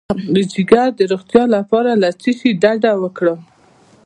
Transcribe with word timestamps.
د 0.33 0.35
ځیګر 0.51 0.87
د 0.99 1.01
روغتیا 1.11 1.43
لپاره 1.55 1.91
له 2.03 2.09
څه 2.21 2.29
شي 2.39 2.49
ډډه 2.61 2.93
وکړم؟ 3.03 3.39